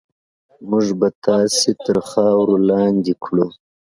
[0.69, 3.47] موږ به تاسې تر خاورو لاندې کړو.